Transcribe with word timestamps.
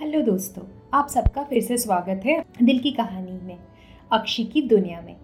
Hello 0.00 0.20
दोस्तों, 0.22 0.62
आप 0.94 1.08
सबका 1.08 1.42
फिर 1.42 1.62
से 1.62 1.76
स्वागत 1.78 2.20
है 2.26 2.44
दिल 2.62 2.78
की 2.78 2.90
कहानी 2.90 3.32
में, 3.46 3.58
अक्षी 4.12 4.44
की 4.44 4.60
दुनिया 4.62 5.00
में। 5.00 5.16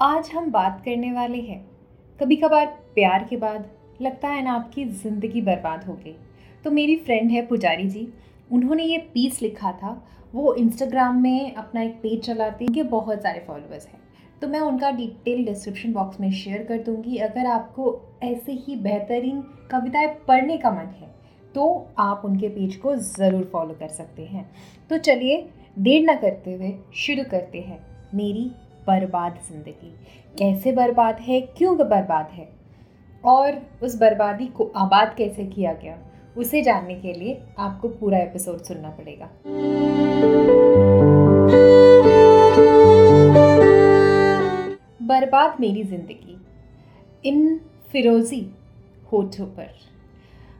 आज 0.00 0.30
हम 0.34 0.50
बात 0.50 0.82
करने 0.84 1.12
वाले 1.12 1.38
हैं। 1.38 1.58
कभी 2.20 2.36
कभार 2.36 2.66
प्यार 2.66 3.26
के 3.30 3.36
बाद 3.36 3.64
लगता 4.02 4.28
है 4.28 4.42
ना 4.44 4.52
आपकी 4.52 4.84
ज़िंदगी 4.84 5.40
बर्बाद 5.40 5.84
हो 5.84 5.94
गई। 5.94 6.14
तो 6.64 6.70
मेरी 6.70 6.96
फ्रेंड 6.96 7.30
है 7.30 7.46
पुजारी 7.46 7.88
जी, 7.88 8.06
उन्होंने 8.52 8.84
ये 8.84 8.98
पीस 9.14 9.42
लिखा 9.42 9.72
था। 9.72 10.06
वो 10.34 10.54
इंस्टाग्राम 10.54 11.22
में 11.22 11.54
अपना 11.54 11.82
एक 11.82 11.94
पेज 11.94 12.20
चलाते 12.20 12.64
हैं, 12.64 12.68
उनके 12.68 12.82
बहुत 12.82 13.22
सारे 13.22 13.44
फॉलोअर्स 13.48 13.86
हैं। 13.86 14.00
तो 14.42 14.48
मैं 14.48 14.60
उनका 14.60 14.90
डिटेल 14.90 15.44
डिस्क्रिप्शन 15.44 15.92
बॉक्स 15.92 16.20
में 16.20 16.30
शेयर 16.32 16.64
कर 16.64 16.78
दूँगी। 16.78 17.16
अगर 17.16 17.46
आपको 17.46 18.00
ऐसे 18.22 18.52
ही 18.52 18.76
बेहतरीन 18.76 19.40
कविताएँ 19.70 20.16
पढ़ने 20.28 20.56
का 20.56 20.70
मन 20.70 20.94
है 21.00 21.16
तो 21.54 21.88
आप 21.98 22.22
उनके 22.24 22.48
पेज 22.48 22.76
को 22.76 22.96
ज़रूर 22.96 23.44
फॉलो 23.52 23.74
कर 23.74 23.88
सकते 23.88 24.22
हैं। 24.22 24.50
तो 24.90 24.98
चलिए, 24.98 25.48
देर 25.78 26.02
ना 26.02 26.14
करते 26.14 26.54
हुए 26.54 26.74
शुरू 26.94 27.24
करते 27.30 27.60
हैं 27.60 27.78
मेरी 28.14 28.50
बर्बाद 28.86 29.38
ज़िंदगी। 29.48 29.94
कैसे 30.38 30.72
बर्बाद 30.72 31.18
है? 31.20 31.40
क्यों 31.40 31.76
बर्बाद 31.78 32.28
है? 32.32 32.48
और 33.24 33.60
उस 33.82 33.98
बर्बादी 34.00 34.46
को 34.46 34.72
आबाद 34.76 35.14
कैसे 35.18 35.44
किया 35.44 35.72
गया? 35.72 35.98
उसे 36.36 36.62
जानने 36.62 36.94
के 36.94 37.12
लिए 37.12 37.40
आपको 37.58 37.88
पूरा 37.88 38.18
एपिसोड 38.18 38.62
सुनना 38.62 38.90
पड़ेगा। 38.90 39.28
बर्बाद 45.08 45.56
मेरी 45.60 45.82
ज़िंदगी। 45.82 46.36
इन 47.24 47.60
फिरोजी 47.92 48.40
होठों 49.12 49.46
पर। 49.46 49.87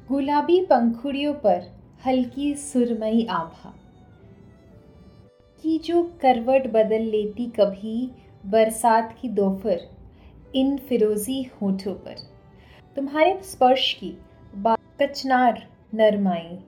गुलाबी 0.08 0.60
पंखुड़ियों 0.60 1.32
पर 1.34 1.64
हल्की 2.06 2.54
सुरमई 2.54 3.26
आभा। 3.30 3.72
की 5.64 5.76
जो 5.78 6.02
करवट 6.22 6.66
बदल 6.66 7.02
लेती 7.06 7.46
कभी 7.50 8.10
बरसात 8.46 9.14
की 9.20 9.28
दोपहर 9.28 9.80
इन 10.54 10.76
फिरोजी 10.78 11.42
होठों 11.42 11.94
पर। 11.94 12.16
तुम्हारे 12.96 13.38
स्पर्श 13.42 13.92
की 13.94 14.10
कचनार 14.66 15.66
नरमाई, 15.94 16.58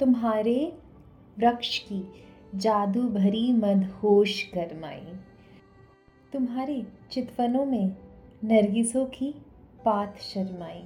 तुम्हारे 0.00 0.72
वृक्ष 1.38 1.78
की 1.78 2.02
जादू 2.54 3.02
भरी 3.10 3.52
मदहोश 3.52 4.42
गरमाई, 4.54 5.06
तुम्हारे 6.32 6.82
चितवनों 7.10 7.64
में 7.64 7.96
नरगिसों 8.44 9.04
की 9.06 9.34
पात 9.84 10.20
शर्माई। 10.22 10.82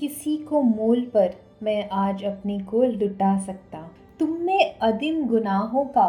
किसी 0.00 0.36
को 0.38 0.60
मोल 0.62 1.00
पर 1.04 1.34
मैं 1.62 1.88
आज 1.92 2.22
अपने 2.24 2.58
को 2.60 2.82
लुटा 2.82 3.36
सकता। 3.38 3.78
तुम 4.20 4.30
में 4.42 4.78
अदिम 4.78 5.26
गुनाहों 5.26 5.84
का 5.86 6.06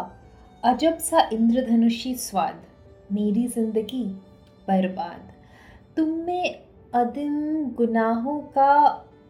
अजब 0.63 0.97
सा 0.97 1.27
इंद्रधनुषी 1.33 2.13
स्वाद, 2.15 2.61
मेरी 3.11 3.45
ज़िंदगी 3.47 4.03
बर्बाद। 4.67 5.31
तुम 5.97 6.09
में 6.17 6.61
अदिम 6.93 7.65
गुनाहों 7.69 8.37
का 8.55 8.75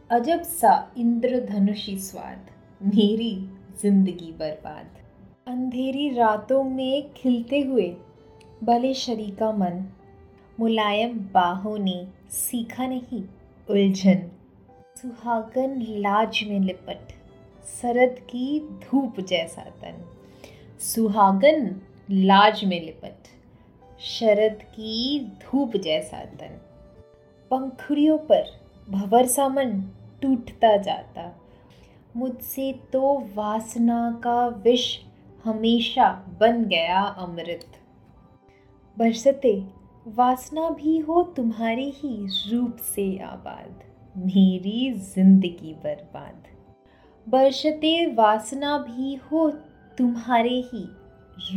अजब 0.09 0.41
सा 0.41 0.73
इंद्रधनुषी 0.97 1.97
स्वाद, 1.99 2.49
मेरी 2.81 3.33
ज़िंदगी 3.81 4.31
बर्बाद। 4.31 4.99
अंधेरी 5.47 6.09
रातों 6.09 6.63
में 6.63 7.11
खिलते 7.13 7.61
हुए 7.61 7.87
भले 8.63 8.93
शरीका 8.95 9.51
मन, 9.51 9.83
मुलायम 10.59 11.17
बाहों 11.33 11.77
ने 11.77 12.05
सीखा 12.31 12.87
नहीं, 12.87 13.23
उलझन। 13.67 14.21
सुहागन 15.01 15.81
लाज 15.81 16.39
में 16.47 16.59
लिपट, 16.59 17.11
सरद 17.81 18.19
की 18.19 18.59
धूप 18.59 19.19
जैसा 19.19 19.61
तन। 19.61 20.05
सुहागन 20.79 21.81
लाज 22.11 22.65
में 22.65 22.85
लिपट, 22.85 23.27
शरद 23.99 24.63
की 24.63 25.19
धूप 25.19 25.77
जैसा 25.77 26.25
तन। 26.25 26.61
पंखुड़ियों 27.51 28.17
पर 28.17 28.43
भवर 28.89 29.25
सा 29.25 29.49
मन 29.49 29.83
टूटता 30.21 30.77
जाता। 30.77 31.41
मुझसे 32.17 32.79
तो 32.93 33.31
वासना 33.35 34.21
का 34.23 34.47
विष 34.47 34.99
हमेशा 35.43 36.27
बन 36.39 36.65
गया 36.65 37.01
अमृत। 37.01 37.65
बरसते 38.97 39.65
वासना 40.07 40.69
भी 40.69 40.99
हो 40.99 41.23
तुम्हारे 41.23 41.85
ही 41.85 42.27
रूप 42.51 42.77
से 42.77 43.17
आबाद। 43.17 43.83
मेरी 44.15 44.91
ज़िंदगी 44.93 45.73
बर्बाद। 45.73 46.47
बरसते 47.27 48.05
वासना 48.13 48.77
भी 48.77 49.13
हो 49.31 49.49
तुम्हारे 49.97 50.55
ही 50.63 50.83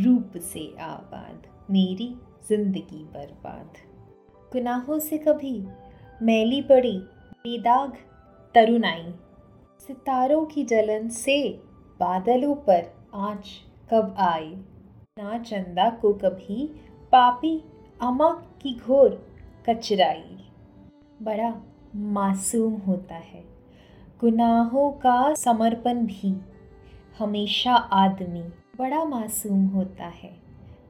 रूप 0.03 0.37
से 0.43 0.63
आबाद। 0.81 1.47
मेरी 1.71 2.07
ज़िंदगी 2.47 3.03
बर्बाद। 3.05 3.77
गुनाहों 4.51 4.99
से 4.99 5.17
कभी 5.17 5.59
मैली 6.21 6.61
पड़ी 6.61 6.97
बेदाग 7.37 7.97
तरुणाई। 8.55 9.13
सितारों 9.87 10.45
की 10.45 10.63
जलन 10.63 11.09
से 11.09 11.37
बादलों 11.99 12.55
पर 12.55 12.91
आँच 13.15 13.49
कब 13.93 14.15
आई 14.21 14.49
ना 15.19 15.37
चंदा 15.39 15.89
को 16.01 16.13
कभी 16.15 16.65
पापी 17.11 17.57
अमा 17.99 18.31
की 18.61 18.77
घोर 18.77 19.23
कचराई। 19.69 20.37
बड़ा 21.21 21.53
मासूम 21.95 22.73
होता 22.73 23.15
है। 23.15 23.43
गुनाहों 24.21 24.89
का 24.91 25.33
समर्पण 25.33 26.05
भी 26.05 26.35
हमेशा 27.19 27.75
आदमी 27.75 28.41
बड़ा 28.77 29.03
मासूम 29.05 29.65
होता 29.65 30.05
है। 30.05 30.31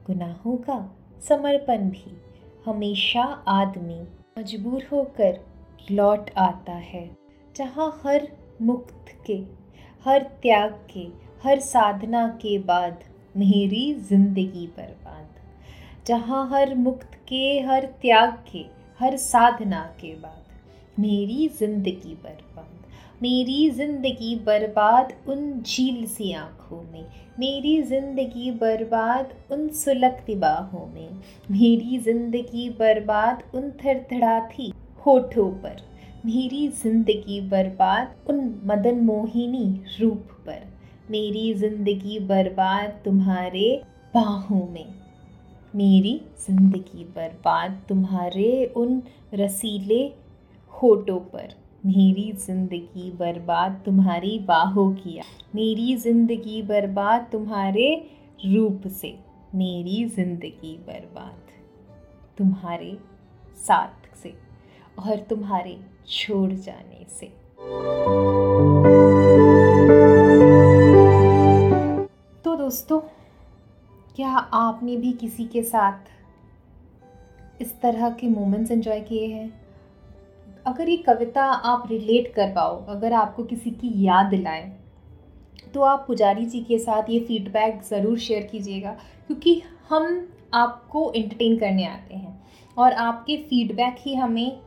गुनाहों 0.06 0.56
का 0.56 0.78
समर्पण 1.28 1.88
भी 1.90 2.16
हमेशा 2.66 3.22
आदमी 3.48 4.00
मजबूर 4.38 4.88
होकर 4.92 5.38
लौट 5.90 6.30
आता 6.38 6.72
है। 6.72 7.16
जहाँ 7.56 7.88
हर 8.04 8.28
मुक्त 8.62 9.12
के, 9.26 9.38
हर 10.04 10.22
त्याग 10.42 10.72
के, 10.94 11.08
हर 11.44 11.60
साधना 11.60 12.28
के 12.28 12.58
बाद 12.58 13.04
मेरी 13.36 13.92
ज़िंदगी 13.94 14.66
बर्बाद। 14.66 15.28
जहाँ 16.06 16.48
हर 16.50 16.74
मुक्त 16.74 17.14
के, 17.28 17.60
हर 17.60 17.84
त्याग 17.84 18.44
के, 18.52 18.66
हर 19.00 19.16
साधना 19.16 19.84
के 20.00 20.14
बाद 20.14 20.45
मेरी 20.98 21.46
ज़िंदगी 21.58 22.14
बर्बाद। 22.14 23.22
मेरी 23.22 23.68
ज़िंदगी 23.70 24.34
बर्बाद 24.36 25.12
उन 25.28 25.60
झील 25.62 26.06
सी 26.06 26.32
आँखों 26.32 26.80
में। 26.82 27.04
मेरी 27.38 27.82
ज़िंदगी 27.82 28.50
बर्बाद 28.50 29.34
उन 29.52 29.68
सुलगती 29.74 30.34
बाहों 30.34 30.86
में। 30.86 31.20
मेरी 31.50 31.98
ज़िंदगी 31.98 32.68
बर्बाद 32.78 33.42
उन 33.54 33.70
थरथड़ाती 33.84 34.72
होठों 35.06 35.50
पर। 35.62 35.82
मेरी 36.26 36.66
ज़िंदगी 36.82 37.40
बर्बाद 37.48 38.30
उन 38.30 38.38
मदन 38.64 39.04
मोहिनी 39.04 39.68
रूप 40.00 40.28
पर। 40.46 40.66
मेरी 41.10 41.52
ज़िंदगी 41.54 42.18
बर्बाद 42.28 43.00
तुम्हारे 43.04 43.70
बाहों 44.14 44.66
में। 44.68 44.94
मेरी 45.74 46.20
ज़िंदगी 46.46 47.04
बर्बाद 47.16 47.80
तुम्हारे 47.88 48.72
उन 48.76 49.02
रसीले 49.34 50.04
होठों 50.76 51.18
पर। 51.26 51.54
मेरी 51.86 52.32
ज़िंदगी 52.34 53.10
बर्बाद 53.10 53.80
तुम्हारी 53.84 54.38
बाहों 54.38 54.92
किया 54.94 55.24
मेरी 55.54 55.96
ज़िंदगी 55.96 56.62
बर्बाद 56.62 57.26
तुम्हारे 57.32 57.88
रूप 58.46 58.86
से। 58.92 59.14
मेरी 59.54 60.04
ज़िंदगी 60.06 60.76
बर्बाद 60.86 61.52
तुम्हारे 62.38 62.96
साथ 63.58 64.16
से 64.22 64.34
और 65.00 65.16
तुम्हारे 65.30 65.78
छोड़ 66.08 66.52
जाने 66.52 67.06
से। 67.10 67.26
तो 72.44 72.56
दोस्तों, 72.56 73.00
क्या 74.16 74.30
आपने 74.30 74.96
भी 74.96 75.12
किसी 75.12 75.44
के 75.46 75.62
साथ 75.64 75.98
इस 77.62 77.80
तरह 77.80 78.10
के 78.10 78.28
मोमेंट्स 78.28 78.70
एंजॉय 78.70 79.00
किए 79.00 79.26
हैं? 79.26 79.65
अगर 80.66 80.88
ये 80.88 80.96
कविता 80.98 81.42
आप 81.44 81.86
रिलेट 81.90 82.32
कर 82.34 82.50
पाओ, 82.52 82.84
अगर 82.86 83.12
आपको 83.14 83.44
किसी 83.44 83.70
की 83.72 83.90
याद 84.04 84.26
दिलाए 84.26 84.62
तो 85.74 85.80
आप 85.82 86.04
पुजारी 86.06 86.44
जी 86.46 86.60
के 86.60 86.78
साथ 86.78 87.10
ये 87.10 87.18
फीडबैक 87.20 87.80
ज़रूर 87.84 88.18
शेयर 88.18 88.42
कीजिएगा, 88.42 88.90
क्योंकि 89.26 89.62
हम 89.88 90.26
आपको 90.54 91.10
एंटरटेन 91.12 91.56
करने 91.58 91.86
आते 91.86 92.14
हैं 92.14 92.38
और 92.76 92.92
आपके 92.92 93.36
फीडबैक 93.42 93.96
ही 94.00 94.14
हमें 94.14 94.58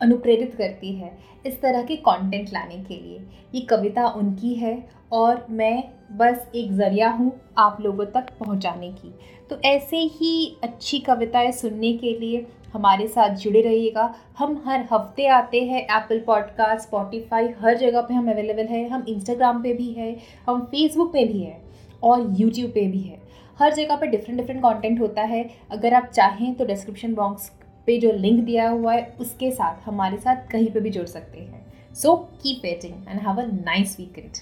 अनुप्रेरित 0.00 0.54
करती 0.54 0.92
है 0.92 1.12
इस 1.46 1.60
तरह 1.60 1.82
के 1.82 1.96
कंटेंट 1.98 2.52
लाने 2.52 2.76
के 2.76 2.94
लिए। 2.96 3.20
ये 3.54 3.60
कविता 3.60 4.06
उनकी 4.08 4.54
है 4.54 4.76
और 5.12 5.46
मैं 5.50 5.82
बस 6.18 6.50
एक 6.54 6.72
ज़रिया 6.72 7.08
हूँ 7.10 7.32
आप 7.58 7.78
लोगों 7.80 8.04
तक 8.06 8.30
पहुँचाने 8.40 8.90
की। 8.92 9.12
तो 9.50 9.56
ऐसे 9.64 9.96
ही 9.96 10.56
अच्छी 10.62 10.98
कविताएँ 11.00 11.52
सुनने 11.52 11.92
के 11.92 12.18
लिए 12.18 12.46
हमारे 12.72 13.06
साथ 13.08 13.34
जुड़े 13.36 13.60
रहिएगा। 13.60 14.14
हम 14.38 14.62
हर 14.66 14.86
हफ़्ते 14.92 15.26
आते 15.28 15.60
हैं 15.60 15.82
एप्पल 15.82 16.20
पॉडकास्ट 16.26 16.86
स्पॉटिफाई 16.88 17.48
हर 17.60 17.76
जगह 17.78 18.00
पे 18.00 18.14
हम 18.14 18.30
अवेलेबल 18.30 18.66
है। 18.66 18.88
हम 18.88 19.04
इंस्टाग्राम 19.08 19.62
पे 19.62 19.72
भी 19.74 19.90
है, 19.92 20.16
हम 20.46 20.64
फेसबुक 20.64 21.12
पे 21.12 21.24
भी 21.24 21.40
है 21.40 21.60
और 22.02 22.26
यूट्यूब 22.38 22.70
पे 22.70 22.86
भी 22.86 23.00
है। 23.00 23.18
हर 23.58 23.74
जगह 23.74 23.96
पे 23.96 24.06
डिफरेंट 24.06 24.40
डिफरेंट 24.40 24.62
कंटेंट 24.62 25.00
होता 25.00 25.22
है। 25.22 25.48
अगर 25.70 25.94
आप 25.94 26.04
चाहें 26.06 26.54
तो 26.54 26.64
डिस्क्रिप्शन 26.64 27.14
बॉक्स 27.14 27.50
पे 27.86 27.98
जो 27.98 28.12
लिंक 28.12 28.44
दिया 28.44 28.68
हुआ 28.68 28.94
है, 28.94 29.16
उसके 29.20 29.50
साथ 29.50 29.86
हमारे 29.86 30.16
साथ 30.16 30.50
कहीं 30.50 30.70
पे 30.70 30.80
भी 30.80 30.90
जुड़ 30.90 31.06
सकते 31.06 31.38
हैं। 31.38 31.94
So 31.94 32.16
keep 32.42 32.60
waiting 32.64 33.08
and 33.08 33.20
have 33.20 33.40
a 33.40 33.46
nice 33.46 33.98
weekend 34.00 34.32